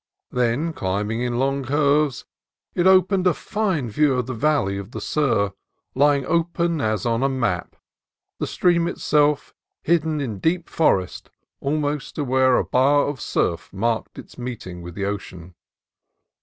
Then, 0.31 0.73
climb 0.73 1.11
ing 1.11 1.21
in 1.21 1.37
long 1.37 1.63
curves, 1.63 2.25
it 2.73 2.87
opened 2.87 3.27
a 3.27 3.35
fine 3.35 3.87
view 3.87 4.15
of 4.15 4.25
the 4.25 4.33
valley 4.33 4.79
of 4.79 4.93
the 4.93 4.99
Sur, 4.99 5.51
lying 5.93 6.25
open, 6.25 6.81
as 6.81 7.05
on 7.05 7.21
a 7.21 7.29
map, 7.29 7.75
the 8.39 8.47
stream 8.47 8.87
itself 8.87 9.53
hidden 9.83 10.19
in 10.19 10.39
deep 10.39 10.71
forest 10.71 11.29
almost 11.59 12.15
to 12.15 12.23
where 12.23 12.57
a 12.57 12.63
bar 12.65 13.05
of 13.05 13.21
surf 13.21 13.71
marked 13.71 14.17
its 14.17 14.39
meeting 14.39 14.81
with 14.81 14.95
the 14.95 15.05
ocean. 15.05 15.53